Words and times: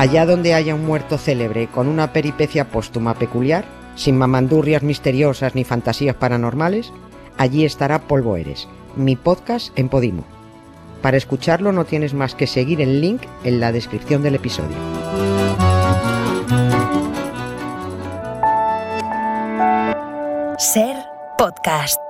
Allá 0.00 0.24
donde 0.24 0.54
haya 0.54 0.74
un 0.74 0.86
muerto 0.86 1.18
célebre 1.18 1.66
con 1.66 1.86
una 1.86 2.14
peripecia 2.14 2.70
póstuma 2.70 3.12
peculiar, 3.12 3.66
sin 3.96 4.16
mamandurrias 4.16 4.82
misteriosas 4.82 5.54
ni 5.54 5.62
fantasías 5.62 6.16
paranormales, 6.16 6.90
allí 7.36 7.66
estará 7.66 7.98
Polvo 7.98 8.38
Eres, 8.38 8.66
mi 8.96 9.14
podcast 9.14 9.78
en 9.78 9.90
Podimo. 9.90 10.24
Para 11.02 11.18
escucharlo 11.18 11.72
no 11.72 11.84
tienes 11.84 12.14
más 12.14 12.34
que 12.34 12.46
seguir 12.46 12.80
el 12.80 13.02
link 13.02 13.20
en 13.44 13.60
la 13.60 13.72
descripción 13.72 14.22
del 14.22 14.36
episodio. 14.36 14.74
Ser 20.56 20.96
podcast. 21.36 22.09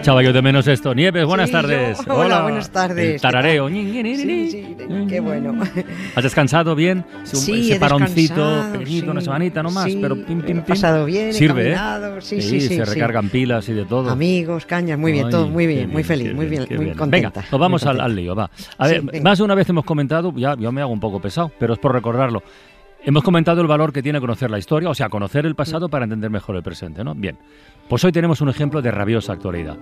Echaba 0.00 0.22
yo 0.22 0.32
de 0.32 0.42
menos 0.42 0.66
esto. 0.66 0.94
Nieves, 0.94 1.24
buenas 1.26 1.48
Sí, 1.48 1.52
tardes. 1.52 1.98
yo- 2.06 2.14
hola, 2.14 2.42
buenas 2.42 2.70
tardes. 2.70 3.14
El 3.16 3.20
tarareo. 3.20 3.68
Sí, 3.68 4.50
sí, 4.50 4.76
qué 5.08 5.20
bueno. 5.20 5.60
¿Has 6.14 6.22
descansado 6.22 6.74
bien? 6.74 7.04
Sí, 7.24 7.60
Ese 7.68 7.76
he 7.76 7.80
paroncito 7.80 8.64
pequeñito, 8.72 9.10
una 9.10 9.20
semanita 9.20 9.62
nomás, 9.62 9.88
pero 10.00 10.14
pim, 10.16 10.40
pim, 10.42 10.58
he 10.58 10.62
pim. 10.62 10.62
pasado 10.62 11.04
bien, 11.04 11.28
he 11.28 11.32
Sirve, 11.32 11.62
caminado, 11.64 12.18
¿eh? 12.18 12.20
sí, 12.20 12.40
sí, 12.40 12.60
se 12.60 12.84
recargan 12.84 13.28
pilas 13.28 13.68
y 13.68 13.72
de 13.72 13.84
todo. 13.84 14.10
Amigos, 14.10 14.66
cañas, 14.66 14.98
muy 14.98 15.12
bien, 15.12 15.26
Ay, 15.26 15.30
todo 15.32 15.48
muy 15.48 15.66
qué 15.66 15.74
bien, 15.74 15.90
muy 15.90 16.04
feliz, 16.04 16.34
muy 16.34 16.46
bien, 16.46 16.64
qué 16.66 16.76
muy 16.76 16.84
bien. 16.86 16.96
contenta. 16.96 17.30
Venga, 17.30 17.48
nos 17.50 17.60
vamos 17.60 17.84
al, 17.86 18.00
al 18.00 18.14
lío, 18.14 18.34
va. 18.34 18.50
A 18.78 18.86
ver, 18.88 19.02
más 19.22 19.38
de 19.38 19.44
una 19.44 19.54
vez 19.54 19.68
hemos 19.68 19.84
comentado, 19.84 20.32
ya 20.36 20.54
yo 20.56 20.72
me 20.72 20.80
hago 20.80 20.92
un 20.92 21.00
poco 21.00 21.20
pesado, 21.20 21.50
pero 21.58 21.74
es 21.74 21.78
por 21.78 21.92
recordarlo. 21.92 22.42
Hemos 23.04 23.22
comentado 23.22 23.60
el 23.60 23.66
valor 23.68 23.92
que 23.92 24.02
tiene 24.02 24.20
conocer 24.20 24.50
la 24.50 24.58
historia, 24.58 24.90
o 24.90 24.94
sea, 24.94 25.08
conocer 25.08 25.46
el 25.46 25.54
pasado 25.54 25.88
para 25.88 26.04
entender 26.04 26.30
mejor 26.30 26.56
el 26.56 26.62
presente, 26.62 27.04
¿no? 27.04 27.14
Bien. 27.14 27.38
Pues 27.88 28.04
hoy 28.04 28.12
tenemos 28.12 28.40
un 28.40 28.48
ejemplo 28.48 28.82
de 28.82 28.90
rabiosa 28.90 29.32
actualidad. 29.32 29.76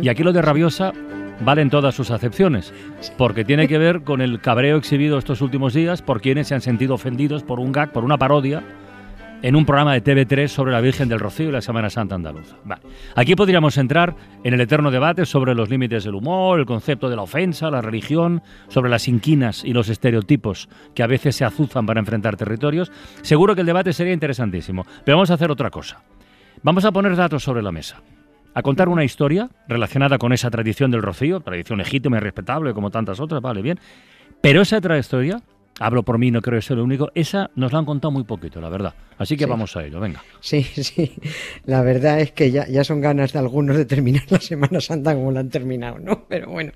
Y 0.00 0.08
aquí 0.08 0.22
lo 0.22 0.32
de 0.32 0.42
rabiosa 0.42 0.92
vale 1.40 1.62
en 1.62 1.70
todas 1.70 1.94
sus 1.94 2.10
acepciones, 2.10 2.72
porque 3.18 3.44
tiene 3.44 3.68
que 3.68 3.78
ver 3.78 4.02
con 4.02 4.20
el 4.20 4.40
cabreo 4.40 4.76
exhibido 4.76 5.18
estos 5.18 5.40
últimos 5.40 5.74
días 5.74 6.02
por 6.02 6.20
quienes 6.20 6.48
se 6.48 6.54
han 6.54 6.62
sentido 6.62 6.94
ofendidos 6.94 7.42
por 7.42 7.60
un 7.60 7.70
gag, 7.70 7.92
por 7.92 8.04
una 8.04 8.18
parodia, 8.18 8.62
en 9.44 9.56
un 9.56 9.66
programa 9.66 9.92
de 9.92 10.02
TV3 10.02 10.48
sobre 10.48 10.72
la 10.72 10.80
Virgen 10.80 11.06
del 11.06 11.20
Rocío 11.20 11.50
y 11.50 11.52
la 11.52 11.60
Semana 11.60 11.90
Santa 11.90 12.14
andaluza. 12.14 12.56
Vale. 12.64 12.80
Aquí 13.14 13.36
podríamos 13.36 13.76
entrar 13.76 14.16
en 14.42 14.54
el 14.54 14.60
eterno 14.62 14.90
debate 14.90 15.26
sobre 15.26 15.54
los 15.54 15.68
límites 15.68 16.04
del 16.04 16.14
humor, 16.14 16.60
el 16.60 16.64
concepto 16.64 17.10
de 17.10 17.16
la 17.16 17.22
ofensa, 17.22 17.70
la 17.70 17.82
religión, 17.82 18.40
sobre 18.68 18.88
las 18.88 19.06
inquinas 19.06 19.62
y 19.62 19.74
los 19.74 19.90
estereotipos 19.90 20.70
que 20.94 21.02
a 21.02 21.06
veces 21.06 21.36
se 21.36 21.44
azuzan 21.44 21.84
para 21.84 22.00
enfrentar 22.00 22.38
territorios. 22.38 22.90
Seguro 23.20 23.54
que 23.54 23.60
el 23.60 23.66
debate 23.66 23.92
sería 23.92 24.14
interesantísimo, 24.14 24.86
pero 25.04 25.18
vamos 25.18 25.30
a 25.30 25.34
hacer 25.34 25.50
otra 25.50 25.68
cosa. 25.68 26.00
Vamos 26.62 26.86
a 26.86 26.92
poner 26.92 27.14
datos 27.14 27.42
sobre 27.42 27.62
la 27.62 27.70
mesa. 27.70 28.00
A 28.54 28.62
contar 28.62 28.88
una 28.88 29.04
historia 29.04 29.50
relacionada 29.68 30.16
con 30.16 30.32
esa 30.32 30.50
tradición 30.50 30.90
del 30.90 31.02
rocío, 31.02 31.40
tradición 31.40 31.80
legítima 31.80 32.16
y 32.16 32.20
respetable 32.20 32.72
como 32.72 32.90
tantas 32.90 33.20
otras, 33.20 33.42
vale, 33.42 33.60
bien. 33.60 33.78
Pero 34.40 34.62
esa 34.62 34.78
otra 34.78 34.96
historia, 34.96 35.42
hablo 35.80 36.02
por 36.02 36.18
mí, 36.18 36.30
no 36.30 36.40
creo 36.42 36.58
que 36.58 36.62
sea 36.66 36.76
lo 36.76 36.84
único, 36.84 37.10
esa 37.14 37.50
nos 37.56 37.72
la 37.72 37.78
han 37.80 37.84
contado 37.84 38.10
muy 38.12 38.24
poquito, 38.24 38.60
la 38.60 38.68
verdad. 38.68 38.94
Así 39.16 39.36
que 39.36 39.44
Sí. 39.44 39.50
vamos 39.50 39.76
a 39.76 39.84
ello, 39.84 40.00
venga. 40.00 40.24
Sí, 40.40 40.64
sí. 40.64 41.12
La 41.66 41.82
verdad 41.82 42.18
es 42.20 42.32
que 42.32 42.50
ya, 42.50 42.66
ya 42.66 42.82
son 42.82 43.00
ganas 43.00 43.32
de 43.32 43.38
algunos 43.38 43.76
de 43.76 43.84
terminar 43.84 44.24
la 44.28 44.40
Semana 44.40 44.80
Santa 44.80 45.14
como 45.14 45.30
la 45.30 45.38
han 45.40 45.50
terminado, 45.50 45.98
¿no? 46.00 46.26
Pero 46.28 46.50
bueno, 46.50 46.72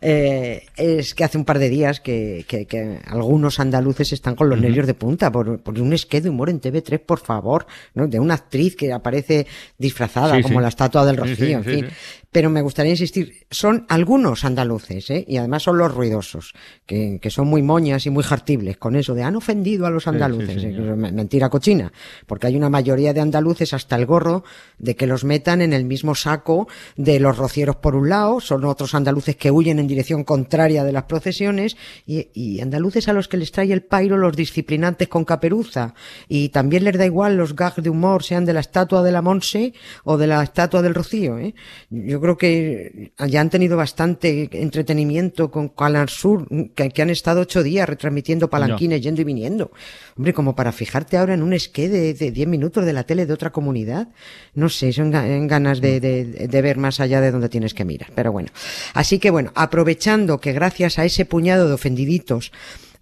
eh, 0.00 0.66
es 0.76 1.14
que 1.14 1.24
hace 1.24 1.38
un 1.38 1.44
par 1.44 1.58
de 1.58 1.68
días 1.70 2.00
que, 2.00 2.44
que- 2.46 2.66
que 2.66 2.98
algunos 3.06 3.58
andaluces 3.60 4.12
están 4.12 4.34
con 4.34 4.48
los 4.50 4.60
nervios 4.60 4.86
de 4.86 4.94
punta 4.94 5.32
por, 5.32 5.60
por 5.60 5.78
un 5.80 5.92
esqué 5.92 6.20
de 6.20 6.28
humor 6.28 6.50
en 6.50 6.60
TV3, 6.60 6.98
por 7.00 7.20
favor, 7.20 7.66
¿no? 7.94 8.06
De 8.06 8.20
una 8.20 8.34
actriz 8.34 8.76
que 8.76 8.92
aparece 8.92 9.46
disfrazada 9.78 10.36
Sí, 10.36 10.42
como 10.42 10.58
sí. 10.58 10.62
la 10.62 10.68
estatua 10.68 11.06
del 11.06 11.16
Rocío, 11.16 11.58
en 11.58 11.64
fin. 11.64 11.86
Pero 12.30 12.50
me 12.50 12.60
gustaría 12.60 12.92
insistir, 12.92 13.46
son 13.50 13.86
algunos 13.88 14.44
andaluces, 14.44 15.08
¿eh? 15.08 15.24
Y 15.26 15.38
además 15.38 15.62
son 15.62 15.78
los 15.78 15.94
ruidosos, 15.94 16.52
que, 16.84 17.18
que 17.22 17.30
son 17.30 17.48
muy 17.48 17.62
moñas 17.62 18.04
y 18.04 18.10
muy 18.10 18.22
jartibles 18.38 18.76
con 18.76 18.94
eso 18.94 19.14
de 19.14 19.22
han 19.24 19.36
ofendido 19.36 19.86
a 19.86 19.90
los 19.90 20.06
andaluces. 20.06 20.64
Mentira 20.96 21.48
cochina, 21.48 21.92
porque 22.26 22.46
hay 22.46 22.56
una 22.56 22.70
mayoría 22.70 23.12
de 23.12 23.20
andaluces 23.20 23.74
hasta 23.74 23.96
el 23.96 24.06
gorro 24.06 24.44
de 24.78 24.94
que 24.94 25.06
los 25.06 25.24
metan 25.24 25.60
en 25.60 25.72
el 25.72 25.84
mismo 25.84 26.14
saco 26.14 26.68
de 26.96 27.18
los 27.18 27.36
rocieros 27.36 27.76
por 27.76 27.96
un 27.96 28.08
lado, 28.08 28.40
son 28.40 28.64
otros 28.64 28.94
andaluces 28.94 29.36
que 29.36 29.50
huyen 29.50 29.78
en 29.78 29.88
dirección 29.88 30.22
contraria 30.24 30.84
de 30.84 30.92
las 30.92 31.04
procesiones 31.04 31.76
y, 32.06 32.28
y 32.32 32.60
andaluces 32.60 33.08
a 33.08 33.12
los 33.12 33.26
que 33.28 33.36
les 33.36 33.50
trae 33.50 33.72
el 33.72 33.82
pairo 33.82 34.16
los 34.16 34.36
disciplinantes 34.36 35.08
con 35.08 35.24
caperuza 35.24 35.94
y 36.28 36.50
también 36.50 36.84
les 36.84 36.96
da 36.96 37.06
igual 37.06 37.36
los 37.36 37.56
gags 37.56 37.82
de 37.82 37.90
humor 37.90 38.22
sean 38.22 38.44
de 38.44 38.52
la 38.52 38.60
estatua 38.60 39.02
de 39.02 39.12
la 39.12 39.22
Monse 39.22 39.72
o 40.04 40.16
de 40.16 40.26
la 40.26 40.42
estatua 40.42 40.82
del 40.82 40.94
Rocío. 40.94 41.38
¿eh? 41.38 41.54
Yo 41.90 42.20
creo 42.20 42.36
que 42.36 43.12
ya 43.26 43.40
han 43.40 43.50
tenido 43.50 43.76
bastante 43.76 44.48
entretenimiento 44.52 45.50
con 45.50 45.68
Canal 45.68 46.08
Sur, 46.08 46.46
que, 46.74 46.90
que 46.90 47.02
han 47.02 47.10
estado 47.10 47.40
ocho 47.40 47.62
días 47.62 47.88
retransmitiendo 47.88 48.27
palanquines 48.50 49.00
yendo 49.00 49.20
y 49.20 49.24
viniendo. 49.24 49.70
Hombre, 50.16 50.32
como 50.34 50.54
para 50.54 50.72
fijarte 50.72 51.16
ahora 51.16 51.34
en 51.34 51.42
un 51.42 51.52
esqué 51.52 51.88
de, 51.88 52.12
de 52.14 52.30
10 52.30 52.48
minutos 52.48 52.84
de 52.84 52.92
la 52.92 53.04
tele 53.04 53.24
de 53.26 53.32
otra 53.32 53.50
comunidad. 53.50 54.08
No 54.54 54.68
sé, 54.68 54.92
son 54.92 55.12
ga- 55.12 55.46
ganas 55.46 55.80
de, 55.80 56.00
de- 56.00 56.24
de 56.48 56.62
ver 56.62 56.76
más 56.76 57.00
allá 57.00 57.20
de 57.20 57.30
donde 57.30 57.48
tienes 57.48 57.74
que 57.74 57.84
mirar. 57.84 58.10
Pero 58.14 58.32
bueno. 58.32 58.48
Así 58.94 59.18
que 59.18 59.30
bueno, 59.30 59.52
aprovechando 59.54 60.40
que 60.40 60.52
gracias 60.52 60.98
a 60.98 61.04
ese 61.04 61.24
puñado 61.24 61.68
de 61.68 61.74
ofendiditos 61.74 62.52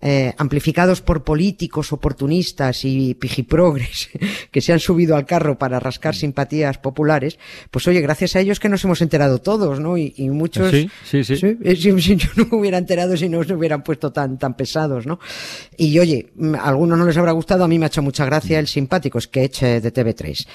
eh, 0.01 0.35
amplificados 0.39 1.01
por 1.01 1.25
políticos 1.25 1.93
oportunistas 1.93 2.85
y 2.85 3.15
pijiprogres 3.15 4.11
que 4.51 4.61
se 4.61 4.73
han 4.73 4.81
subido 4.81 5.17
al 5.17 5.27
carro 5.27 5.59
para 5.59 5.81
rascar 5.81 6.15
simpatías 6.15 6.79
populares, 6.79 7.39
pues 7.71 7.87
oye, 7.89 8.01
gracias 8.01 8.37
a 8.37 8.41
ellos 8.41 8.61
que 8.61 8.69
nos 8.69 8.85
hemos 8.85 9.01
enterado 9.03 9.39
todos, 9.41 9.81
¿no? 9.81 9.97
Y, 9.97 10.13
y 10.17 10.29
muchos... 10.29 10.71
Sí, 10.71 10.91
sí, 11.05 11.25
sí. 11.25 11.57
eh, 11.63 11.77
si- 11.77 12.01
si 12.01 12.17
yo 12.17 12.29
no 12.37 12.47
me 12.51 12.57
hubiera 12.59 12.79
enterado 12.79 13.17
si 13.17 13.29
no 13.29 13.43
se 13.45 13.55
hubieran 13.55 13.83
puesto 13.83 14.13
tan, 14.13 14.39
tan 14.39 14.55
pesados, 14.55 15.07
¿no? 15.07 15.19
Y 15.77 15.99
oye, 15.99 16.33
mm, 16.35 16.55
a 16.57 16.65
algunos 16.65 16.99
no 16.99 17.05
les 17.07 17.17
habrá 17.17 17.33
gustado, 17.33 17.65
a 17.65 17.69
mí 17.69 17.79
me 17.79 17.87
ha 17.87 17.89
hecho 17.89 18.03
mucha 18.03 18.25
gracia 18.27 18.59
el 18.59 18.67
simpático 18.67 19.21
sketch 19.21 19.63
eh, 19.63 19.81
de 19.81 19.93
TV3. 19.93 20.47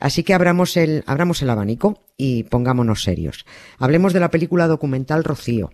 Así 0.00 0.22
que 0.22 0.34
abramos 0.34 0.76
el, 0.76 1.04
abramos 1.06 1.42
el 1.42 1.50
abanico 1.50 2.04
y 2.16 2.44
pongámonos 2.44 3.02
serios. 3.02 3.44
Hablemos 3.78 4.12
de 4.12 4.20
la 4.20 4.30
película 4.30 4.66
documental 4.66 5.22
Rocío 5.24 5.70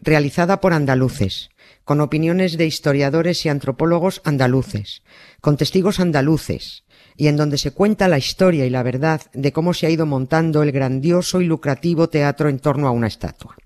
realizada 0.00 0.60
por 0.60 0.72
andaluces, 0.72 1.50
con 1.88 2.02
opiniones 2.02 2.58
de 2.58 2.66
historiadores 2.66 3.46
y 3.46 3.48
antropólogos 3.48 4.20
andaluces, 4.22 5.02
con 5.40 5.56
testigos 5.56 6.00
andaluces, 6.00 6.84
y 7.16 7.28
en 7.28 7.38
donde 7.38 7.56
se 7.56 7.70
cuenta 7.70 8.08
la 8.08 8.18
historia 8.18 8.66
y 8.66 8.70
la 8.70 8.82
verdad 8.82 9.22
de 9.32 9.52
cómo 9.54 9.72
se 9.72 9.86
ha 9.86 9.90
ido 9.90 10.04
montando 10.04 10.62
el 10.62 10.70
grandioso 10.70 11.40
y 11.40 11.46
lucrativo 11.46 12.10
teatro 12.10 12.50
en 12.50 12.58
torno 12.58 12.88
a 12.88 12.90
una 12.90 13.06
estatua. 13.06 13.56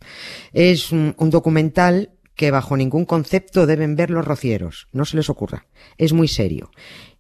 Es 0.52 0.92
un, 0.92 1.16
documental 1.18 2.12
que 2.36 2.52
bajo 2.52 2.76
ningún 2.76 3.06
concepto 3.06 3.66
deben 3.66 3.96
ver 3.96 4.10
los 4.10 4.24
rocieros, 4.24 4.86
no 4.92 5.04
se 5.04 5.16
les 5.16 5.28
ocurra. 5.28 5.66
Es 5.98 6.12
muy 6.12 6.28
serio. 6.28 6.70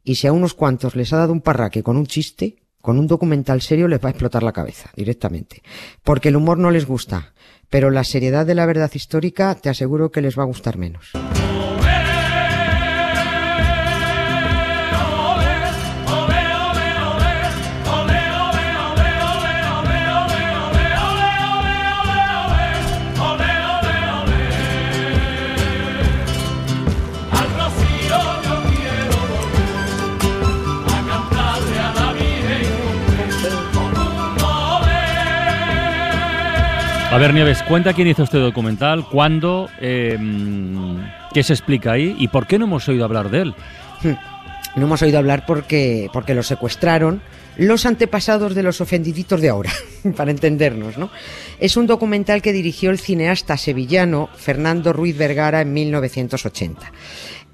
Y 0.04 0.14
si 0.14 0.28
a 0.28 0.32
unos 0.32 0.54
cuantos 0.54 0.94
les 0.94 1.12
ha 1.12 1.16
dado 1.16 1.32
un 1.32 1.40
parraque 1.40 1.82
con 1.82 1.96
un 1.96 2.06
chiste, 2.06 2.62
con 2.80 2.96
un 2.96 3.08
documental 3.08 3.60
serio 3.60 3.88
les 3.88 3.98
va 3.98 4.06
a 4.06 4.10
explotar 4.10 4.44
la 4.44 4.52
cabeza 4.52 4.92
directamente. 4.94 5.64
Porque 6.04 6.28
el 6.28 6.36
humor 6.36 6.58
no 6.58 6.70
les 6.70 6.86
gusta, 6.86 7.31
pero 7.72 7.90
la 7.90 8.04
seriedad 8.04 8.44
de 8.44 8.54
la 8.54 8.66
verdad 8.66 8.90
histórica 8.92 9.54
te 9.54 9.70
aseguro 9.70 10.10
que 10.10 10.20
les 10.20 10.38
va 10.38 10.42
a 10.42 10.46
gustar 10.46 10.76
menos. 10.76 11.12
Ver, 37.22 37.34
Nieves, 37.34 37.62
cuenta 37.62 37.92
quién 37.92 38.08
hizo 38.08 38.24
este 38.24 38.38
documental, 38.38 39.04
cuándo, 39.04 39.68
eh, 39.80 40.18
qué 41.32 41.44
se 41.44 41.52
explica 41.52 41.92
ahí 41.92 42.16
y 42.18 42.26
por 42.26 42.48
qué 42.48 42.58
no 42.58 42.64
hemos 42.64 42.88
oído 42.88 43.04
hablar 43.04 43.30
de 43.30 43.42
él. 43.42 43.54
No 44.74 44.86
hemos 44.86 45.02
oído 45.02 45.18
hablar 45.18 45.44
porque, 45.46 46.08
porque 46.12 46.34
lo 46.34 46.42
secuestraron 46.42 47.22
los 47.56 47.84
antepasados 47.84 48.54
de 48.54 48.62
los 48.62 48.80
ofendiditos 48.80 49.40
de 49.40 49.50
ahora, 49.50 49.70
para 50.16 50.30
entendernos, 50.30 50.96
¿no? 50.96 51.10
Es 51.60 51.76
un 51.76 51.86
documental 51.86 52.40
que 52.40 52.52
dirigió 52.52 52.90
el 52.90 52.98
cineasta 52.98 53.58
sevillano 53.58 54.30
Fernando 54.34 54.92
Ruiz 54.92 55.16
Vergara 55.16 55.60
en 55.60 55.72
1980. 55.72 56.90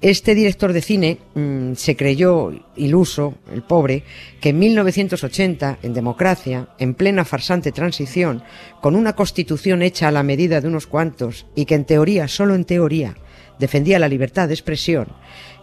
Este 0.01 0.33
director 0.33 0.71
de 0.71 0.81
cine 0.81 1.17
mm, 1.35 1.73
se 1.73 1.97
creyó 1.97 2.53
iluso, 2.77 3.35
el 3.51 3.63
pobre, 3.63 4.05
que 4.39 4.49
en 4.49 4.59
1980, 4.59 5.79
en 5.83 5.93
democracia, 5.93 6.69
en 6.79 6.93
plena 6.93 7.25
farsante 7.25 7.73
transición, 7.73 8.41
con 8.81 8.95
una 8.95 9.13
constitución 9.13 9.81
hecha 9.81 10.07
a 10.07 10.11
la 10.11 10.23
medida 10.23 10.61
de 10.61 10.69
unos 10.69 10.87
cuantos 10.87 11.47
y 11.53 11.65
que 11.65 11.75
en 11.75 11.83
teoría, 11.83 12.29
solo 12.29 12.55
en 12.55 12.63
teoría, 12.63 13.17
defendía 13.59 13.99
la 13.99 14.07
libertad 14.07 14.47
de 14.47 14.53
expresión, 14.53 15.09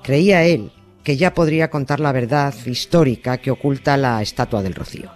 creía 0.03 0.45
él 0.45 0.71
que 1.07 1.17
ya 1.17 1.35
podría 1.35 1.71
contar 1.71 2.01
la 2.01 2.11
verdad 2.11 2.53
histórica 2.67 3.39
que 3.39 3.53
oculta 3.53 3.97
la 3.97 4.21
estatua 4.21 4.61
del 4.61 4.75
Rocío. 4.75 5.13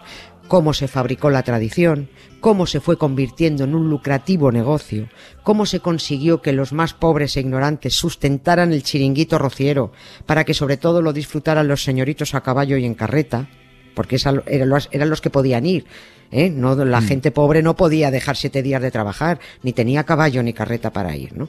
Cómo 0.47 0.73
se 0.73 0.87
fabricó 0.87 1.31
la 1.31 1.43
tradición, 1.43 2.09
cómo 2.39 2.67
se 2.67 2.79
fue 2.79 2.97
convirtiendo 2.97 3.65
en 3.65 3.75
un 3.75 3.91
lucrativo 3.91 4.53
negocio, 4.53 5.09
cómo 5.43 5.67
se 5.67 5.81
consiguió 5.81 6.43
que 6.43 6.53
los 6.53 6.73
más 6.73 6.95
pobres 6.95 7.37
e 7.37 7.41
ignorantes 7.41 7.95
sustentaran 7.95 8.73
el 8.73 8.85
chiringuito 8.85 9.37
rociero 9.37 9.91
para 10.27 10.45
que 10.45 10.55
sobre 10.55 10.77
todo 10.77 11.03
lo 11.03 11.13
disfrutaran 11.13 11.67
los 11.67 11.83
señoritos 11.83 12.37
a 12.37 12.43
caballo 12.43 12.77
y 12.77 12.85
en 12.85 12.95
carreta, 12.95 13.49
porque 13.97 14.17
eran 14.47 15.11
los 15.11 15.21
que 15.21 15.31
podían 15.31 15.67
ir. 15.67 15.87
¿Eh? 16.31 16.51
No, 16.51 16.75
la 16.85 17.03
gente 17.03 17.31
pobre 17.31 17.63
no 17.63 17.77
podía 17.77 18.11
dejar 18.11 18.37
siete 18.37 18.63
días 18.63 18.83
de 18.83 18.91
trabajar, 18.91 19.41
ni 19.63 19.73
tenía 19.73 20.05
caballo 20.05 20.43
ni 20.43 20.53
carreta 20.53 20.93
para 20.93 21.17
ir. 21.17 21.37
¿no? 21.37 21.49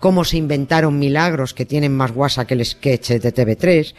Cómo 0.00 0.24
se 0.24 0.36
inventaron 0.36 0.98
milagros 0.98 1.54
que 1.54 1.64
tienen 1.64 1.96
más 1.96 2.12
guasa 2.12 2.46
que 2.46 2.54
el 2.54 2.64
sketch 2.64 3.10
de 3.10 3.34
TV3, 3.34 3.94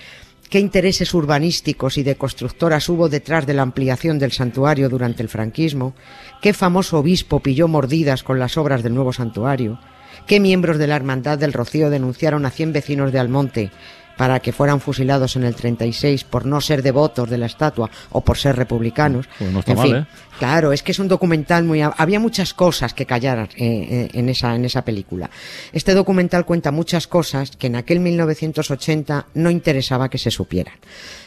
qué 0.49 0.59
intereses 0.59 1.13
urbanísticos 1.13 1.97
y 1.97 2.03
de 2.03 2.15
constructoras 2.15 2.87
hubo 2.89 3.09
detrás 3.09 3.45
de 3.45 3.53
la 3.53 3.63
ampliación 3.63 4.19
del 4.19 4.31
santuario 4.31 4.89
durante 4.89 5.23
el 5.23 5.29
franquismo, 5.29 5.95
qué 6.41 6.53
famoso 6.53 6.99
obispo 6.99 7.39
pilló 7.39 7.67
mordidas 7.67 8.23
con 8.23 8.39
las 8.39 8.57
obras 8.57 8.83
del 8.83 8.93
nuevo 8.93 9.13
santuario, 9.13 9.79
qué 10.27 10.39
miembros 10.39 10.77
de 10.77 10.87
la 10.87 10.95
Hermandad 10.95 11.37
del 11.37 11.53
Rocío 11.53 11.89
denunciaron 11.89 12.45
a 12.45 12.51
100 12.51 12.73
vecinos 12.73 13.11
de 13.11 13.19
Almonte 13.19 13.71
para 14.17 14.39
que 14.39 14.51
fueran 14.51 14.79
fusilados 14.79 15.35
en 15.35 15.43
el 15.43 15.55
36 15.55 16.23
por 16.23 16.45
no 16.45 16.61
ser 16.61 16.81
devotos 16.81 17.29
de 17.29 17.37
la 17.37 17.45
estatua 17.45 17.89
o 18.11 18.21
por 18.21 18.37
ser 18.37 18.55
republicanos. 18.55 19.27
Pues 19.37 19.51
no 19.51 19.59
está 19.59 19.71
en 19.71 19.77
mal, 19.77 19.87
fin, 19.87 19.95
¿eh? 19.97 20.05
Claro, 20.39 20.73
es 20.73 20.83
que 20.83 20.91
es 20.91 20.99
un 20.99 21.07
documental 21.07 21.63
muy... 21.63 21.81
Había 21.81 22.19
muchas 22.19 22.53
cosas 22.53 22.93
que 22.93 23.05
callar 23.05 23.49
eh, 23.55 23.57
eh, 23.57 24.09
en, 24.13 24.27
esa, 24.27 24.53
en 24.55 24.65
esa 24.65 24.83
película. 24.83 25.29
Este 25.71 25.93
documental 25.93 26.45
cuenta 26.45 26.71
muchas 26.71 27.07
cosas 27.07 27.51
que 27.51 27.67
en 27.67 27.77
aquel 27.77 28.01
1980 28.01 29.27
no 29.33 29.49
interesaba 29.49 30.09
que 30.09 30.17
se 30.17 30.31
supieran. 30.31 30.75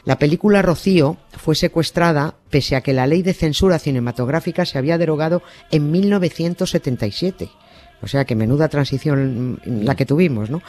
La 0.05 0.19
película 0.19 0.61
Rocío 0.61 1.17
fue 1.37 1.55
secuestrada 1.55 2.35
pese 2.51 2.77
a 2.77 2.83
que 2.83 2.93
la 2.93 3.07
ley 3.07 3.23
de 3.23 3.35
censura 3.35 3.79
cinematográfica 3.79 4.67
se 4.67 4.79
había 4.79 4.99
derogado 4.99 5.43
en 5.71 5.91
1977. 5.91 7.49
O 8.01 8.07
sea 8.07 8.25
que 8.25 8.35
menuda 8.35 8.69
transición 8.69 9.61
la 9.65 9.97
que 9.97 10.07
tuvimos, 10.07 10.51
¿no? 10.51 10.63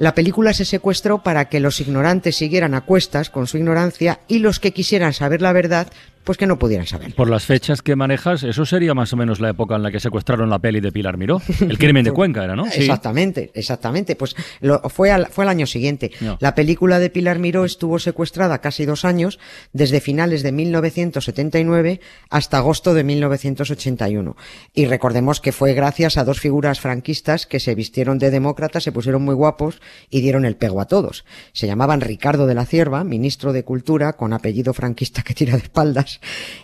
La 0.00 0.14
película 0.14 0.54
se 0.54 0.64
secuestró 0.64 1.22
para 1.22 1.50
que 1.50 1.60
los 1.60 1.78
ignorantes 1.78 2.34
siguieran 2.34 2.72
a 2.72 2.80
cuestas 2.80 3.28
con 3.28 3.46
su 3.46 3.58
ignorancia 3.58 4.20
y 4.28 4.38
los 4.38 4.58
que 4.58 4.72
quisieran 4.72 5.12
saber 5.12 5.42
la 5.42 5.52
verdad, 5.52 5.88
pues 6.24 6.38
que 6.38 6.46
no 6.46 6.58
pudieran 6.58 6.86
saber. 6.86 7.14
Por 7.14 7.28
las 7.28 7.44
fechas 7.44 7.82
que 7.82 7.96
manejas, 7.96 8.42
eso 8.42 8.64
sería 8.64 8.94
más 8.94 9.12
o 9.12 9.16
menos 9.16 9.40
la 9.40 9.50
época 9.50 9.76
en 9.76 9.82
la 9.82 9.90
que 9.90 10.00
secuestraron 10.00 10.48
la 10.48 10.58
peli 10.58 10.80
de 10.80 10.92
Pilar 10.92 11.16
Miró. 11.16 11.42
El 11.60 11.76
crimen 11.76 12.04
de 12.04 12.12
Cuenca 12.14 12.44
era, 12.44 12.56
¿no? 12.56 12.66
Exactamente, 12.66 13.50
exactamente. 13.54 14.16
Pues 14.16 14.36
lo, 14.60 14.80
fue, 14.90 15.10
al, 15.10 15.26
fue 15.26 15.44
al 15.44 15.50
año 15.50 15.66
siguiente. 15.66 16.12
No. 16.20 16.38
La 16.40 16.54
película 16.54 16.98
de 16.98 17.10
Pilar 17.10 17.38
Miró 17.38 17.64
estuvo 17.64 17.98
secuestrada 17.98 18.60
casi 18.60 18.86
dos 18.86 19.04
años, 19.04 19.38
desde 19.72 20.00
finales 20.00 20.42
de 20.42 20.52
1979 20.52 22.00
hasta 22.28 22.58
agosto 22.58 22.94
de 22.94 23.04
1981. 23.04 24.36
Y 24.74 24.86
recordemos 24.86 25.40
que 25.40 25.52
fue 25.52 25.74
gracias 25.74 26.16
a 26.16 26.24
dos 26.24 26.40
figuras 26.40 26.80
franquistas 26.80 27.46
que 27.46 27.60
se 27.60 27.74
vistieron 27.74 28.18
de 28.18 28.30
demócratas, 28.30 28.84
se 28.84 28.92
pusieron 28.92 29.22
muy 29.22 29.34
guapos 29.34 29.80
y 30.08 30.20
dieron 30.20 30.44
el 30.44 30.56
pego 30.56 30.80
a 30.80 30.86
todos. 30.86 31.24
Se 31.52 31.66
llamaban 31.66 32.00
Ricardo 32.00 32.46
de 32.46 32.54
la 32.54 32.66
Cierva, 32.66 33.04
ministro 33.04 33.52
de 33.52 33.64
Cultura, 33.64 34.14
con 34.14 34.32
apellido 34.32 34.74
franquista 34.74 35.22
que 35.22 35.34
tira 35.34 35.56
de 35.56 35.62
espaldas, 35.62 36.20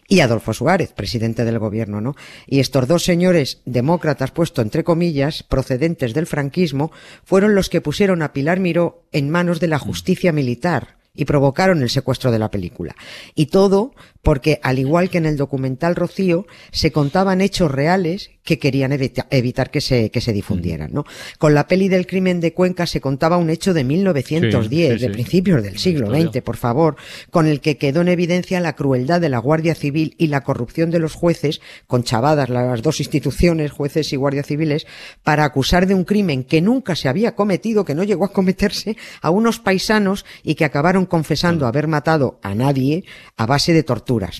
y 0.08 0.20
Adolfo 0.20 0.52
Suárez, 0.52 0.92
presidente 0.92 1.44
del 1.44 1.58
gobierno, 1.58 2.00
¿no? 2.00 2.14
Y 2.46 2.60
estos 2.60 2.88
dos 2.88 3.04
señores 3.04 3.60
demócratas, 3.64 4.30
puesto 4.30 4.62
entre 4.62 4.84
comillas, 4.84 5.42
procedentes 5.42 6.14
del 6.14 6.26
franquismo, 6.26 6.92
fueron 7.24 7.54
los 7.54 7.68
que 7.68 7.80
pusieron 7.80 8.22
a 8.22 8.32
Pilar 8.32 8.60
Miró 8.60 9.04
en 9.12 9.30
manos 9.30 9.60
de 9.60 9.68
la 9.68 9.78
justicia 9.78 10.32
militar 10.32 10.96
y 11.16 11.24
provocaron 11.24 11.82
el 11.82 11.90
secuestro 11.90 12.30
de 12.30 12.38
la 12.38 12.50
película. 12.50 12.94
Y 13.34 13.46
todo 13.46 13.94
porque, 14.26 14.58
al 14.64 14.80
igual 14.80 15.08
que 15.08 15.18
en 15.18 15.26
el 15.26 15.36
documental 15.36 15.94
Rocío, 15.94 16.46
se 16.72 16.90
contaban 16.90 17.40
hechos 17.40 17.70
reales 17.70 18.30
que 18.42 18.58
querían 18.58 18.90
evita- 18.92 19.26
evitar 19.30 19.70
que 19.70 19.80
se, 19.80 20.10
que 20.10 20.20
se 20.20 20.32
difundieran, 20.32 20.90
¿no? 20.92 21.04
Con 21.38 21.54
la 21.54 21.66
peli 21.68 21.88
del 21.88 22.06
crimen 22.06 22.40
de 22.40 22.52
Cuenca 22.52 22.86
se 22.86 23.00
contaba 23.00 23.36
un 23.36 23.50
hecho 23.50 23.72
de 23.72 23.84
1910, 23.84 24.92
Sí, 24.94 24.98
sí, 24.98 25.00
de 25.02 25.06
sí. 25.08 25.12
principios 25.12 25.62
del 25.62 25.78
siglo. 25.78 26.10
XX, 26.10 26.42
por 26.42 26.56
favor, 26.56 26.96
con 27.30 27.46
el 27.46 27.60
que 27.60 27.76
quedó 27.78 28.00
en 28.00 28.08
evidencia 28.08 28.60
la 28.60 28.74
crueldad 28.74 29.20
de 29.20 29.28
la 29.28 29.38
Guardia 29.38 29.74
Civil 29.76 30.14
y 30.18 30.26
la 30.26 30.42
corrupción 30.42 30.90
de 30.90 30.98
los 30.98 31.14
jueces, 31.14 31.60
con 31.86 32.02
chavadas 32.02 32.48
las 32.48 32.82
dos 32.82 32.98
instituciones, 33.00 33.70
jueces 33.70 34.12
y 34.12 34.16
guardia 34.16 34.42
civiles, 34.42 34.86
para 35.22 35.44
acusar 35.44 35.86
de 35.86 35.94
un 35.94 36.04
crimen 36.04 36.42
que 36.44 36.60
nunca 36.60 36.96
se 36.96 37.08
había 37.08 37.34
cometido, 37.36 37.84
que 37.84 37.94
no 37.94 38.02
llegó 38.04 38.24
a 38.24 38.32
cometerse, 38.32 38.96
a 39.22 39.30
unos 39.30 39.60
paisanos 39.60 40.24
y 40.42 40.56
que 40.56 40.64
acabaron 40.64 41.06
confesando 41.06 41.66
haber 41.66 41.86
matado 41.88 42.38
a 42.42 42.54
nadie 42.54 43.04
a 43.36 43.46
base 43.46 43.72
de 43.72 43.82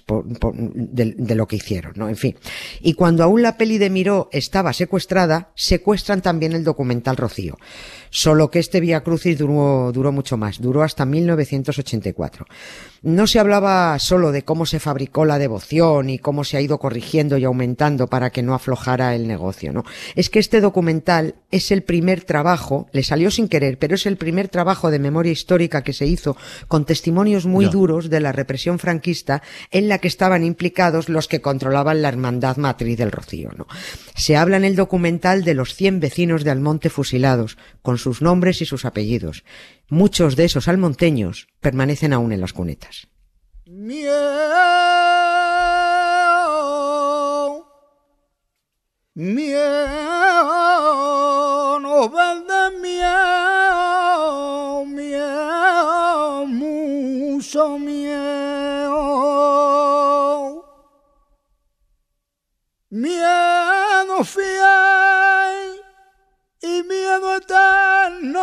por- 0.05 0.27
por- 0.39 0.55
de, 0.57 1.15
de 1.17 1.35
lo 1.35 1.47
que 1.47 1.57
hicieron, 1.57 1.93
¿no? 1.97 2.09
En 2.09 2.17
fin. 2.17 2.37
Y 2.81 2.95
cuando 2.95 3.23
aún 3.25 3.43
la 3.43 3.57
peli 3.57 3.79
de 3.79 3.91
Miró 3.91 4.29
estaba 4.33 4.73
secuestrada, 4.73 5.51
secuestran 5.55 6.23
también 6.23 6.53
el 6.53 6.65
documental 6.65 7.17
Rocío. 7.17 7.57
Solo 8.11 8.51
que 8.51 8.59
este 8.61 8.81
Vía 8.81 9.03
Crucis 9.03 9.37
duró, 9.39 9.91
duró 9.93 10.13
mucho 10.13 10.37
más, 10.37 10.61
duró 10.61 10.83
hasta 10.83 11.05
1984. 11.05 12.47
No 13.03 13.27
se 13.27 13.39
hablaba 13.39 13.99
solo 13.99 14.33
de 14.33 14.43
cómo 14.43 14.67
se 14.67 14.81
fabricó 14.81 15.25
la 15.25 15.39
devoción 15.39 16.09
y 16.11 16.19
cómo 16.19 16.45
se 16.45 16.57
ha 16.57 16.61
ido 16.61 16.79
corrigiendo 16.79 17.37
y 17.37 17.45
aumentando 17.45 18.07
para 18.09 18.31
que 18.31 18.43
no 18.43 18.55
aflojara 18.55 19.15
el 19.15 19.29
negocio, 19.29 19.73
¿no? 19.73 19.85
Es 20.15 20.31
que 20.31 20.39
este 20.39 20.61
documental 20.61 21.35
es 21.51 21.71
el 21.71 21.83
primer 21.83 22.25
trabajo, 22.25 22.89
le 22.93 23.03
salió 23.03 23.31
sin 23.31 23.49
querer, 23.49 23.79
pero 23.79 23.95
es 23.95 24.07
el 24.07 24.17
primer 24.17 24.49
trabajo 24.49 24.91
de 24.91 24.99
memoria 24.99 25.33
histórica 25.33 25.83
que 25.83 25.93
se 25.93 26.07
hizo 26.07 26.37
con 26.69 26.85
testimonios 26.85 27.47
muy 27.47 27.67
duros 27.67 28.11
de 28.11 28.21
la 28.21 28.33
represión 28.33 28.79
franquista 28.79 29.43
en 29.71 29.89
la 29.89 29.99
que 29.99 30.09
estaban 30.09 30.45
implicados 30.45 31.09
los 31.09 31.29
que 31.29 31.41
controlaban 31.41 32.03
la 32.03 32.09
hermandad 32.09 32.57
matriz 32.57 32.99
del 32.99 33.13
Rocío, 33.13 33.51
¿no? 33.57 33.67
Se 34.15 34.37
habla 34.37 34.57
en 34.57 34.65
el 34.65 34.77
documental 34.77 35.45
de 35.45 35.55
los 35.55 35.75
100 35.75 36.01
vecinos 36.01 36.45
de 36.45 36.51
Almonte 36.51 36.91
fusilados, 36.91 37.59
con 37.83 37.99
sus 37.99 38.23
nombres 38.23 38.63
y 38.63 38.67
sus 38.67 38.85
apellidos. 38.85 39.45
Muchos 39.89 40.37
de 40.37 40.45
esos 40.45 40.69
almonteños 40.69 41.49
permanecen 41.61 42.13
aún 42.13 42.33
en 42.33 42.41
las 42.41 42.53
cunetas. 42.53 43.09
Miau, 43.67 44.07
miau, 49.15 50.36
Fiel 64.25 65.83
y 66.63 66.83
miedo 66.85 67.37
eterno. 67.37 68.43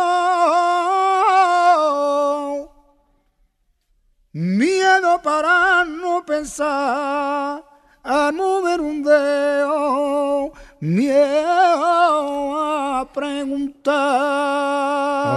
Miedo 4.32 5.20
para 5.22 5.84
no 5.84 6.24
pensar 6.24 7.64
a 8.04 8.32
mover 8.32 8.80
un 8.80 9.02
dedo. 9.02 10.52
Miedo 10.80 12.54
a 12.56 13.10
preguntar. 13.12 13.94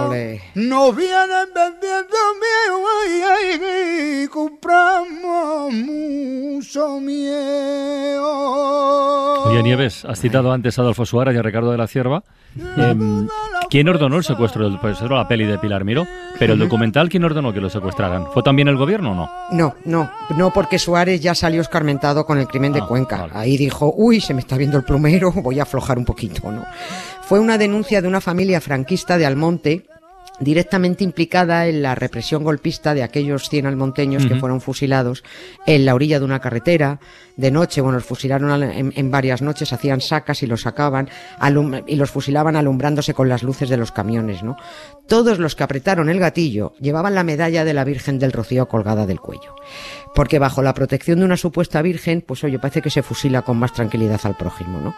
Ole. 0.06 0.40
No 0.54 0.92
vienen 0.92 1.52
vendiendo 1.54 2.16
miedo 2.40 2.84
ay, 3.02 3.22
ay, 3.22 3.60
ay, 3.64 4.28
compramos 4.28 5.72
mucho 5.72 7.00
miedo. 7.00 8.28
Oye, 9.58 9.64
Nieves, 9.64 10.04
has 10.04 10.20
citado 10.20 10.52
antes 10.52 10.78
a 10.78 10.82
Adolfo 10.82 11.04
Suárez 11.04 11.34
y 11.34 11.38
a 11.38 11.42
Ricardo 11.42 11.72
de 11.72 11.78
la 11.78 11.88
Cierva. 11.88 12.22
Em, 12.76 13.26
¿Quién 13.68 13.88
ordenó 13.88 14.16
el 14.16 14.22
secuestro 14.22 14.62
del 14.62 14.78
era 14.80 15.16
la 15.16 15.26
peli 15.26 15.46
de 15.46 15.58
Pilar 15.58 15.84
Miró? 15.84 16.06
Pero 16.38 16.52
el 16.52 16.60
documental, 16.60 17.08
¿quién 17.08 17.24
ordenó 17.24 17.52
que 17.52 17.60
lo 17.60 17.68
secuestraran? 17.68 18.26
¿Fue 18.32 18.44
también 18.44 18.68
el 18.68 18.76
gobierno 18.76 19.10
o 19.10 19.14
no? 19.16 19.30
No, 19.50 19.74
no, 19.84 20.10
no 20.36 20.52
porque 20.52 20.78
Suárez 20.78 21.20
ya 21.20 21.34
salió 21.34 21.60
escarmentado 21.60 22.24
con 22.24 22.38
el 22.38 22.46
crimen 22.46 22.72
de 22.72 22.82
Ah, 22.82 22.86
Cuenca. 22.86 23.16
vale. 23.22 23.32
Ahí 23.34 23.56
dijo, 23.56 23.92
uy, 23.96 24.20
se 24.20 24.32
me 24.32 24.38
está 24.40 24.56
viendo 24.56 24.76
el 24.76 24.84
plumero, 24.84 25.32
voy 25.34 25.58
a 25.58 25.64
aflojar 25.64 25.98
un 25.98 26.04
poquito, 26.04 26.52
¿no? 26.52 26.64
Fue 27.22 27.40
una 27.40 27.58
denuncia 27.58 28.00
de 28.00 28.06
una 28.06 28.20
familia 28.20 28.60
franquista 28.60 29.18
de 29.18 29.26
Almonte 29.26 29.86
directamente 30.40 31.04
implicada 31.04 31.66
en 31.66 31.82
la 31.82 31.94
represión 31.94 32.44
golpista 32.44 32.94
de 32.94 33.02
aquellos 33.02 33.48
100 33.48 33.66
almonteños 33.66 34.26
que 34.26 34.36
fueron 34.36 34.60
fusilados 34.60 35.24
en 35.66 35.84
la 35.84 35.94
orilla 35.94 36.18
de 36.18 36.24
una 36.24 36.40
carretera 36.40 37.00
de 37.36 37.50
noche. 37.50 37.80
Bueno, 37.80 37.98
los 37.98 38.06
fusilaron 38.06 38.62
en, 38.62 38.92
en 38.94 39.10
varias 39.10 39.42
noches, 39.42 39.72
hacían 39.72 40.00
sacas 40.00 40.42
y 40.42 40.46
los 40.46 40.62
sacaban 40.62 41.08
y 41.86 41.96
los 41.96 42.10
fusilaban 42.10 42.56
alumbrándose 42.56 43.14
con 43.14 43.28
las 43.28 43.42
luces 43.42 43.68
de 43.68 43.76
los 43.76 43.92
camiones, 43.92 44.42
¿no? 44.42 44.56
Todos 45.06 45.38
los 45.38 45.56
que 45.56 45.64
apretaron 45.64 46.08
el 46.08 46.20
gatillo 46.20 46.74
llevaban 46.80 47.14
la 47.14 47.24
medalla 47.24 47.64
de 47.64 47.74
la 47.74 47.84
Virgen 47.84 48.18
del 48.18 48.32
Rocío 48.32 48.68
colgada 48.68 49.06
del 49.06 49.20
cuello. 49.20 49.54
Porque 50.14 50.38
bajo 50.38 50.62
la 50.62 50.74
protección 50.74 51.18
de 51.18 51.24
una 51.24 51.36
supuesta 51.36 51.82
virgen, 51.82 52.22
pues 52.26 52.44
oye, 52.44 52.58
parece 52.58 52.82
que 52.82 52.90
se 52.90 53.02
fusila 53.02 53.42
con 53.42 53.58
más 53.58 53.72
tranquilidad 53.72 54.20
al 54.24 54.36
prójimo, 54.36 54.80
¿no? 54.80 54.94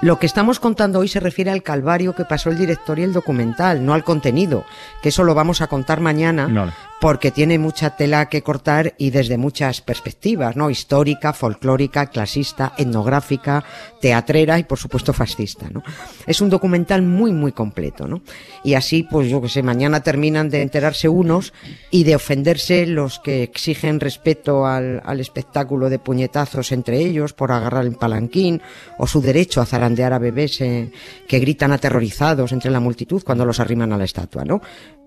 Lo 0.00 0.18
que 0.18 0.26
estamos 0.26 0.60
contando 0.60 0.98
hoy 0.98 1.08
se 1.08 1.20
refiere 1.20 1.50
al 1.50 1.62
calvario 1.62 2.14
que 2.14 2.24
pasó 2.24 2.50
el 2.50 2.58
director 2.58 2.98
y 2.98 3.02
el 3.02 3.12
documental, 3.12 3.84
no 3.84 3.94
al 3.94 4.04
contenido, 4.04 4.64
que 5.02 5.10
eso 5.10 5.24
lo 5.24 5.34
vamos 5.34 5.60
a 5.60 5.66
contar 5.66 6.00
mañana. 6.00 6.74
Porque 7.00 7.30
tiene 7.30 7.58
mucha 7.58 7.96
tela 7.96 8.28
que 8.28 8.42
cortar 8.42 8.94
y 8.98 9.10
desde 9.10 9.38
muchas 9.38 9.80
perspectivas, 9.80 10.54
¿no? 10.54 10.68
Histórica, 10.68 11.32
folclórica, 11.32 12.06
clasista, 12.06 12.74
etnográfica, 12.76 13.64
teatrera 14.00 14.58
y 14.58 14.64
por 14.64 14.78
supuesto 14.78 15.12
fascista, 15.12 15.70
¿no? 15.70 15.82
Es 16.26 16.40
un 16.40 16.50
documental 16.50 17.02
muy 17.02 17.32
muy 17.32 17.52
completo, 17.52 18.06
¿no? 18.06 18.20
Y 18.62 18.74
así, 18.74 19.02
pues 19.02 19.28
yo 19.28 19.40
que 19.40 19.48
sé, 19.48 19.62
mañana 19.62 20.02
terminan 20.02 20.50
de 20.50 20.60
enterarse 20.60 21.08
unos 21.08 21.54
y 21.90 22.04
de 22.04 22.16
ofenderse 22.16 22.86
los 22.86 23.18
que 23.18 23.42
exigen 23.42 23.98
respeto 23.98 24.66
al, 24.66 25.00
al 25.04 25.20
espectáculo 25.20 25.88
de 25.88 25.98
puñetazos 25.98 26.70
entre 26.70 26.98
ellos 26.98 27.32
por 27.32 27.50
agarrar 27.50 27.86
el 27.86 27.96
palanquín 27.96 28.60
o 28.98 29.06
su 29.06 29.22
derecho 29.22 29.62
a 29.62 29.66
zarandear 29.66 30.12
a 30.12 30.18
bebés 30.18 30.60
eh, 30.60 30.92
que 31.26 31.38
gritan 31.38 31.72
aterrorizados 31.72 32.52
entre 32.52 32.70
la 32.70 32.80
multitud 32.80 33.22
cuando 33.24 33.46
los 33.46 33.58
arriman 33.58 33.92
a 33.92 33.98
la 33.98 34.04
estatua, 34.04 34.44
¿no? 34.44 34.60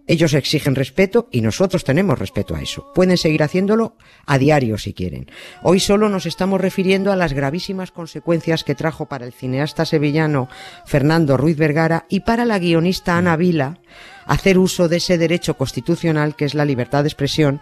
Ellos 0.06 0.34
exigen 0.34 0.76
respeto 0.76 1.30
y 1.32 1.40
nosotros 1.40 1.86
tenemos 1.86 2.20
respeto 2.20 2.56
a 2.56 2.62
eso. 2.62 2.92
Pueden 2.94 3.18
seguir 3.18 3.42
haciéndolo 3.42 3.96
a 4.26 4.38
diario 4.38 4.78
si 4.78 4.94
quieren. 4.94 5.32
Hoy 5.62 5.80
solo 5.80 6.10
nos 6.10 6.26
estamos 6.26 6.60
refiriendo 6.60 7.12
a 7.12 7.16
las 7.16 7.32
gravísimas 7.32 7.92
consecuencias 7.92 8.66
que 8.66 8.76
trajo 8.76 9.06
para 9.06 9.26
el 9.26 9.32
cineasta 9.32 9.86
sevillano 9.86 10.50
Fernando 10.86 11.38
Ruiz 11.38 11.56
Vergara 11.56 12.06
y 12.10 12.22
para 12.22 12.44
la 12.44 12.60
guionista 12.60 13.18
Ana 13.18 13.38
Vila 13.38 13.80
hacer 14.26 14.58
uso 14.58 14.90
de 14.90 14.98
ese 14.98 15.18
derecho 15.18 15.56
constitucional 15.56 16.36
que 16.36 16.46
es 16.46 16.54
la 16.54 16.66
libertad 16.66 17.04
de 17.04 17.10
expresión 17.10 17.62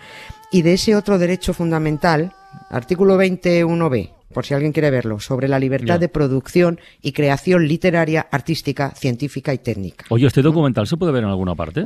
y 0.51 0.63
de 0.63 0.73
ese 0.73 0.95
otro 0.95 1.19
derecho 1.19 1.53
fundamental, 1.53 2.33
artículo 2.69 3.17
21b, 3.17 4.11
por 4.33 4.45
si 4.45 4.53
alguien 4.53 4.71
quiere 4.71 4.89
verlo, 4.89 5.19
sobre 5.19 5.47
la 5.47 5.59
libertad 5.59 5.99
de 5.99 6.09
producción 6.09 6.79
y 7.01 7.11
creación 7.11 7.67
literaria, 7.67 8.27
artística, 8.31 8.91
científica 8.91 9.53
y 9.53 9.59
técnica. 9.59 10.05
Oye, 10.09 10.27
¿este 10.27 10.41
documental 10.41 10.87
se 10.87 10.97
puede 10.97 11.11
ver 11.11 11.23
en 11.23 11.29
alguna 11.29 11.55
parte? 11.55 11.85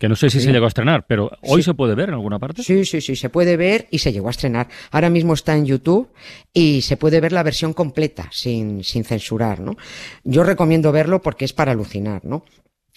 Que 0.00 0.08
no 0.08 0.16
sé 0.16 0.30
si 0.30 0.40
se 0.40 0.50
llegó 0.50 0.64
a 0.64 0.68
estrenar, 0.68 1.04
pero 1.06 1.30
¿hoy 1.42 1.62
se 1.62 1.74
puede 1.74 1.94
ver 1.94 2.08
en 2.08 2.14
alguna 2.14 2.38
parte? 2.38 2.62
Sí, 2.62 2.86
sí, 2.86 3.02
sí, 3.02 3.16
se 3.16 3.28
puede 3.28 3.58
ver 3.58 3.86
y 3.90 3.98
se 3.98 4.14
llegó 4.14 4.28
a 4.28 4.30
estrenar. 4.30 4.66
Ahora 4.92 5.10
mismo 5.10 5.34
está 5.34 5.54
en 5.54 5.66
YouTube 5.66 6.08
y 6.54 6.80
se 6.80 6.96
puede 6.96 7.20
ver 7.20 7.32
la 7.32 7.42
versión 7.42 7.74
completa, 7.74 8.26
sin, 8.32 8.82
sin 8.82 9.04
censurar, 9.04 9.60
¿no? 9.60 9.76
Yo 10.24 10.42
recomiendo 10.42 10.90
verlo 10.90 11.20
porque 11.20 11.44
es 11.44 11.52
para 11.52 11.72
alucinar, 11.72 12.24
¿no? 12.24 12.46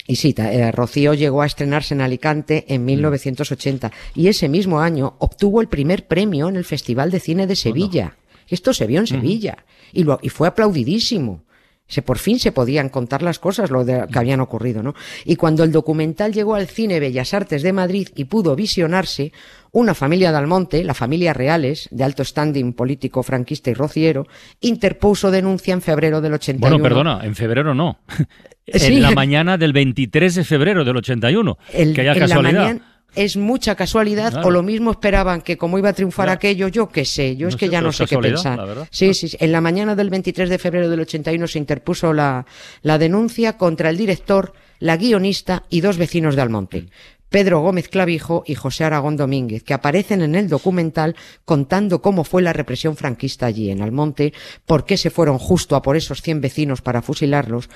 Y 0.08 0.16
sí, 0.16 0.34
eh, 0.38 0.72
Rocío 0.72 1.14
llegó 1.14 1.42
a 1.42 1.46
estrenarse 1.46 1.94
en 1.94 2.00
Alicante 2.00 2.64
en 2.70 2.86
1980 2.86 3.92
y 4.16 4.30
ese 4.30 4.48
mismo 4.48 4.80
año 4.80 5.18
obtuvo 5.20 5.60
el 5.60 5.68
primer 5.68 6.08
premio 6.08 6.48
en 6.48 6.56
el 6.56 6.64
Festival 6.64 7.12
de 7.12 7.20
Cine 7.20 7.48
de 7.48 7.58
Sevilla. 7.58 8.16
Esto 8.48 8.74
se 8.74 8.88
vio 8.88 9.02
en 9.02 9.08
Sevilla 9.08 9.66
y, 9.92 10.06
lo, 10.06 10.20
y 10.22 10.30
fue 10.30 10.48
aplaudidísimo. 10.48 11.44
Se, 11.86 12.02
por 12.02 12.18
fin 12.18 12.40
se 12.40 12.52
podían 12.52 12.90
contar 12.90 13.22
las 13.22 13.40
cosas 13.40 13.70
lo 13.70 13.84
de- 13.84 14.06
que 14.12 14.18
habían 14.18 14.40
ocurrido, 14.40 14.82
¿no? 14.82 14.96
Y 15.26 15.36
cuando 15.36 15.64
el 15.64 15.72
documental 15.72 16.32
llegó 16.34 16.56
al 16.56 16.68
Cine 16.68 17.00
Bellas 17.00 17.34
Artes 17.34 17.62
de 17.62 17.74
Madrid 17.74 18.08
y 18.16 18.24
pudo 18.26 18.56
visionarse, 18.56 19.32
una 19.72 19.94
familia 19.94 20.32
de 20.32 20.38
Almonte, 20.38 20.84
la 20.84 20.94
familia 20.94 21.34
Reales, 21.34 21.90
de 21.92 22.04
alto 22.04 22.24
standing 22.24 22.74
político 22.74 23.22
franquista 23.22 23.70
y 23.70 23.74
rociero, 23.74 24.26
interpuso 24.62 25.30
denuncia 25.30 25.74
en 25.74 25.82
febrero 25.82 26.22
del 26.22 26.34
81. 26.34 26.70
Bueno, 26.70 26.82
perdona, 26.84 27.20
en 27.26 27.36
febrero 27.36 27.74
no. 27.74 28.00
Sí. 28.66 28.96
En 28.96 29.02
la 29.02 29.12
mañana 29.12 29.58
del 29.58 29.74
23 29.74 30.36
de 30.36 30.44
febrero 30.46 30.86
del 30.86 30.96
81. 30.96 31.58
El- 31.74 31.94
que 31.94 32.00
haya 32.00 32.14
en 32.14 32.20
casualidad. 32.20 32.78
Es 33.16 33.38
mucha 33.38 33.76
casualidad 33.76 34.32
Claro. 34.32 34.48
o 34.48 34.52
lo 34.52 34.64
mismo 34.64 34.92
esperaban 34.92 35.42
que 35.42 35.58
como 35.58 35.78
iba 35.78 35.90
a 35.90 35.94
triunfar 35.94 36.30
aquello, 36.30 36.68
yo 36.68 36.90
qué 36.90 37.06
sé, 37.06 37.36
yo 37.36 37.46
No 37.46 37.50
es 37.50 37.56
que 37.56 37.68
sé, 37.68 37.72
ya 37.72 37.82
no 37.82 37.92
sé 37.92 38.06
qué 38.06 38.18
pensar. 38.18 38.88
Sí, 38.92 39.14
sí, 39.14 39.28
sí. 39.30 39.38
en 39.40 39.52
la 39.52 39.62
mañana 39.62 39.96
del 39.96 40.10
23 40.10 40.50
de 40.50 40.58
febrero 40.60 40.90
del 40.90 41.00
81 41.02 41.48
se 41.48 41.60
interpuso 41.60 42.14
la, 42.14 42.46
la 42.82 42.98
denuncia 42.98 43.58
contra 43.58 43.90
el 43.90 43.98
director, 43.98 44.54
la 44.80 44.98
guionista 44.98 45.64
y 45.70 45.82
dos 45.82 45.98
vecinos 45.98 46.36
de 46.36 46.42
Almonte. 46.42 46.86
Pedro 47.30 47.62
Gómez 47.62 47.90
Clavijo 47.90 48.44
y 48.46 48.54
José 48.54 48.84
Aragón 48.84 49.18
Domínguez, 49.18 49.64
que 49.64 49.74
aparecen 49.74 50.22
en 50.22 50.36
el 50.36 50.50
documental 50.50 51.16
contando 51.46 52.00
cómo 52.00 52.24
fue 52.24 52.44
la 52.44 52.54
represión 52.54 52.96
franquista 52.96 53.48
allí 53.48 53.72
en 53.72 53.82
Almonte, 53.82 54.34
por 54.68 54.86
qué 54.86 54.98
se 54.98 55.10
fueron 55.10 55.40
justo 55.40 55.76
a 55.76 55.82
por 55.82 55.98
esos 55.98 56.22
100 56.22 56.42
vecinos 56.42 56.82
para 56.84 57.02
fusilarlos, 57.02 57.70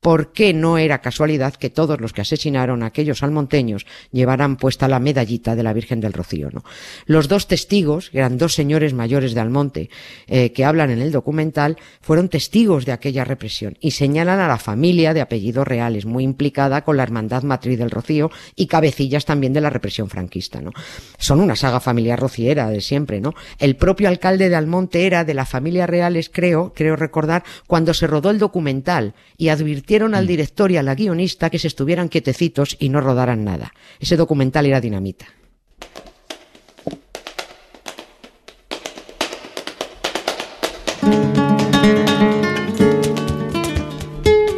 ¿Por 0.00 0.32
qué 0.32 0.54
no 0.54 0.78
era 0.78 1.02
casualidad 1.02 1.52
que 1.52 1.68
todos 1.68 2.00
los 2.00 2.14
que 2.14 2.22
asesinaron 2.22 2.82
a 2.82 2.86
aquellos 2.86 3.22
almonteños 3.22 3.84
llevaran 4.12 4.56
puesta 4.56 4.88
la 4.88 4.98
medallita 4.98 5.54
de 5.54 5.62
la 5.62 5.74
Virgen 5.74 6.00
del 6.00 6.14
Rocío? 6.14 6.48
¿no? 6.50 6.64
Los 7.04 7.28
dos 7.28 7.48
testigos, 7.48 8.08
eran 8.14 8.38
dos 8.38 8.54
señores 8.54 8.94
mayores 8.94 9.34
de 9.34 9.40
Almonte, 9.40 9.90
eh, 10.26 10.52
que 10.52 10.64
hablan 10.64 10.90
en 10.90 11.02
el 11.02 11.12
documental, 11.12 11.76
fueron 12.00 12.30
testigos 12.30 12.86
de 12.86 12.92
aquella 12.92 13.24
represión 13.24 13.76
y 13.78 13.90
señalan 13.90 14.40
a 14.40 14.48
la 14.48 14.56
familia 14.56 15.12
de 15.12 15.20
apellidos 15.20 15.68
reales, 15.68 16.06
muy 16.06 16.24
implicada 16.24 16.82
con 16.82 16.96
la 16.96 17.02
Hermandad 17.02 17.42
Matriz 17.42 17.78
del 17.78 17.90
Rocío 17.90 18.30
y 18.56 18.68
cabecillas 18.68 19.26
también 19.26 19.52
de 19.52 19.60
la 19.60 19.68
represión 19.68 20.08
franquista. 20.08 20.62
¿no? 20.62 20.72
Son 21.18 21.40
una 21.40 21.56
saga 21.56 21.78
familiar 21.78 22.18
rociera 22.18 22.70
de 22.70 22.80
siempre. 22.80 23.20
¿no? 23.20 23.34
El 23.58 23.76
propio 23.76 24.08
alcalde 24.08 24.48
de 24.48 24.56
Almonte 24.56 25.04
era 25.04 25.24
de 25.24 25.34
la 25.34 25.44
familia 25.44 25.86
Reales, 25.86 26.30
creo, 26.32 26.72
creo 26.74 26.96
recordar, 26.96 27.44
cuando 27.66 27.92
se 27.92 28.06
rodó 28.06 28.30
el 28.30 28.38
documental 28.38 29.12
y 29.36 29.50
advirtieron 29.90 30.14
al 30.14 30.26
director 30.28 30.70
y 30.70 30.76
a 30.76 30.84
la 30.84 30.94
guionista 30.94 31.50
que 31.50 31.58
se 31.58 31.66
estuvieran 31.66 32.08
quietecitos 32.08 32.76
y 32.78 32.90
no 32.90 33.00
rodaran 33.00 33.42
nada. 33.42 33.72
Ese 33.98 34.16
documental 34.16 34.66
era 34.66 34.80
dinamita. 34.80 35.26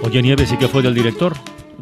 Oye, 0.03 0.23
Nieves, 0.23 0.53
¿y 0.53 0.57
qué 0.57 0.69
fue 0.69 0.83
del 0.83 0.95
director? 0.95 1.35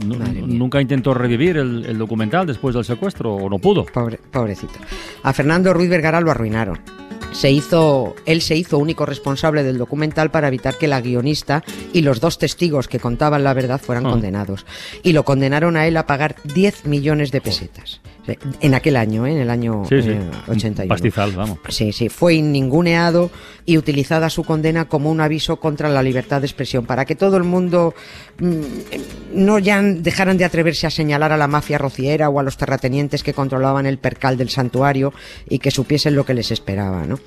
¿Nunca 0.05 0.81
intentó 0.81 1.13
revivir 1.15 1.57
el, 1.57 1.85
el 1.85 1.99
documental 1.99 2.47
después 2.47 2.75
del 2.75 2.85
secuestro 2.85 3.35
o 3.35 3.51
no 3.51 3.59
pudo? 3.59 3.85
Pobre- 3.87 4.19
pobrecito. 4.31 4.75
A 5.23 5.33
Fernando 5.33 5.75
Ruiz 5.75 5.91
Vergara 5.91 6.21
lo 6.21 6.31
arruinaron. 6.31 6.79
Se 7.33 7.51
hizo, 7.51 8.17
él 8.27 8.43
se 8.43 8.57
hizo 8.57 8.77
único 8.79 9.07
responsable 9.07 9.63
del 9.63 9.79
documental 9.79 10.31
para 10.31 10.49
evitar 10.49 10.77
que 10.77 10.89
la 10.89 11.01
guionista 11.01 11.63
y 11.93 12.03
los 12.03 12.21
dos 12.21 12.39
testigos 12.39 12.87
que 12.89 12.99
contaban 13.01 13.45
la 13.45 13.55
verdad 13.55 13.81
fueran 13.81 14.07
Ah. 14.07 14.11
condenados. 14.11 14.67
Y 15.03 15.13
lo 15.13 15.25
condenaron 15.25 15.77
a 15.77 15.87
él 15.87 15.97
a 15.97 16.07
pagar 16.07 16.37
10 16.45 16.85
millones 16.87 17.31
de 17.33 17.41
pesetas. 17.41 18.01
En 18.61 18.75
aquel 18.75 18.97
año, 18.97 19.27
¿eh? 19.27 19.33
en 19.33 19.39
el 19.39 19.51
año 19.51 19.85
Sí, 19.89 20.03
sí. 20.03 20.11
eh, 20.11 20.21
81. 20.49 20.89
Pastizal, 20.89 21.33
vamos. 21.33 21.59
Sí, 21.69 21.93
sí, 21.93 22.09
fue 22.09 22.41
ninguneado 22.41 23.31
y 23.67 23.79
utilizada 23.79 24.31
su 24.31 24.45
condena 24.45 24.89
como 24.89 25.11
un 25.11 25.21
aviso 25.21 25.57
contra 25.57 25.89
la 25.89 26.03
libertad 26.03 26.41
de 26.41 26.47
expresión, 26.47 26.87
para 26.87 27.05
que 27.05 27.15
todo 27.15 27.37
el 27.37 27.45
mundo 27.45 27.95
mm, 28.39 28.61
no 29.35 29.59
ya 29.59 29.81
dejaran 29.83 30.37
de 30.37 30.45
atreverse 30.45 30.87
a 30.87 30.91
señalar 30.91 31.33
a 31.33 31.37
la 31.37 31.47
mafia 31.47 31.79
rociera 31.79 32.29
o 32.29 32.41
a 32.41 32.43
los 32.43 32.57
terratenientes 32.57 33.23
que 33.23 33.33
controlaban 33.35 33.87
el 33.87 33.99
percal 33.99 34.37
del 34.37 34.51
santuario 34.51 35.13
y 35.49 35.59
que 35.59 35.71
supiesen 35.71 36.15
lo 36.15 36.25
que 36.25 36.35
les 36.35 36.51
esperaba. 36.51 37.05
¿no? 37.07 37.19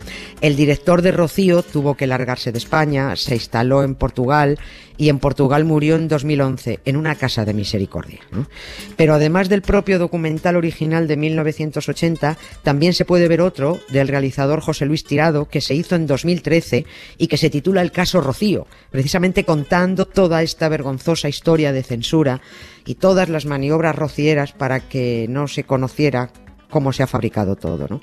El 0.42 0.56
director 0.56 1.02
de 1.02 1.12
Rocío 1.12 1.64
tuvo 1.64 1.96
que 1.96 2.08
largarse 2.08 2.52
de 2.52 2.58
España, 2.58 3.16
se 3.16 3.36
instaló 3.36 3.84
en 3.84 3.96
Portugal 3.96 4.60
y 4.96 5.10
en 5.10 5.18
Portugal 5.18 5.66
murió 5.66 5.96
en 5.96 6.08
2011 6.08 6.82
en 6.86 6.98
una 6.98 7.16
casa 7.16 7.46
de 7.46 7.54
misericordia. 7.54 8.20
¿no? 8.32 8.48
Pero 8.96 9.16
además 9.16 9.50
del 9.50 9.62
propio 9.64 9.98
documental 9.98 10.56
original 10.56 10.93
de 11.02 11.18
1980, 11.18 12.38
también 12.62 12.94
se 12.94 13.06
puede 13.06 13.28
ver 13.28 13.42
otro 13.42 13.80
del 13.90 14.08
realizador 14.08 14.62
José 14.62 14.86
Luis 14.86 15.04
Tirado 15.04 15.48
que 15.48 15.62
se 15.62 15.74
hizo 15.74 15.96
en 15.96 16.08
2013 16.08 16.86
y 17.18 17.28
que 17.28 17.38
se 17.38 17.50
titula 17.50 17.82
El 17.82 17.92
caso 17.92 18.22
Rocío, 18.22 18.68
precisamente 18.92 19.44
contando 19.44 20.06
toda 20.06 20.44
esta 20.44 20.70
vergonzosa 20.70 21.28
historia 21.30 21.72
de 21.72 21.84
censura 21.84 22.42
y 22.86 22.96
todas 22.96 23.30
las 23.30 23.46
maniobras 23.46 23.96
rocieras 23.96 24.54
para 24.54 24.82
que 24.82 25.26
no 25.30 25.48
se 25.48 25.64
conociera 25.64 26.32
cómo 26.74 26.92
se 26.92 27.04
ha 27.04 27.08
fabricado 27.08 27.56
todo. 27.56 27.88
¿no? 27.88 28.02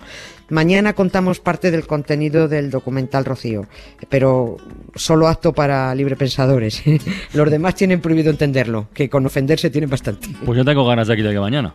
Mañana 0.49 0.93
contamos 0.95 1.41
parte 1.41 1.73
del 1.73 1.87
contenido 1.87 2.47
del 2.47 2.71
documental 2.71 3.25
Rocío, 3.25 3.67
pero 4.09 4.57
solo 4.95 5.27
apto 5.27 5.53
para 5.53 5.93
librepensadores. 5.95 6.83
Los 7.35 7.51
demás 7.51 7.75
tienen 7.75 8.01
prohibido 8.01 8.31
entenderlo, 8.31 8.89
que 8.95 9.11
con 9.11 9.27
ofenderse 9.27 9.71
tienen 9.71 9.91
bastante. 9.91 10.29
Pues 10.47 10.57
yo 10.57 10.65
tengo 10.65 10.87
ganas 10.87 11.09
de 11.09 11.15
aquí 11.15 11.23
de 11.23 11.33
que 11.33 11.41
mañana. 11.41 11.75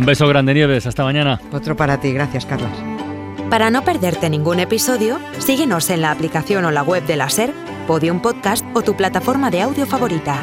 Un 0.00 0.06
beso 0.06 0.26
grande, 0.26 0.54
Nieves. 0.54 0.86
Hasta 0.86 1.04
mañana. 1.04 1.38
Otro 1.52 1.76
para 1.76 2.00
ti, 2.00 2.10
gracias 2.10 2.46
Carlas. 2.46 2.72
Para 3.50 3.68
no 3.68 3.84
perderte 3.84 4.30
ningún 4.30 4.58
episodio, 4.58 5.18
síguenos 5.36 5.90
en 5.90 6.00
la 6.00 6.10
aplicación 6.10 6.64
o 6.64 6.70
la 6.70 6.82
web 6.82 7.04
de 7.04 7.16
la 7.16 7.28
SER, 7.28 7.52
Podium 7.86 8.22
Podcast 8.22 8.64
o 8.72 8.80
tu 8.80 8.96
plataforma 8.96 9.50
de 9.50 9.60
audio 9.60 9.84
favorita. 9.84 10.42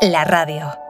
La 0.00 0.22
radio. 0.22 0.87